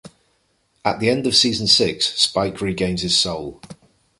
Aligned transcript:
At 0.83 0.99
the 0.99 1.11
end 1.11 1.27
of 1.27 1.35
season 1.35 1.67
six, 1.67 2.19
Spike 2.19 2.59
regains 2.59 3.03
his 3.03 3.15
soul. 3.15 3.61